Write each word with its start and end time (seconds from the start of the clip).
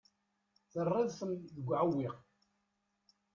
Terriḍ-ten 0.71 1.31
deg 1.47 1.67
uɛewwiq. 1.67 2.15